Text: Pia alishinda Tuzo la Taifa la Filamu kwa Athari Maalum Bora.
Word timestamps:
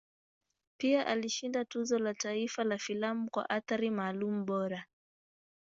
Pia 0.77 1.07
alishinda 1.07 1.65
Tuzo 1.65 1.99
la 1.99 2.13
Taifa 2.13 2.63
la 2.63 2.77
Filamu 2.77 3.29
kwa 3.29 3.49
Athari 3.49 3.89
Maalum 3.89 4.45
Bora. 4.45 4.85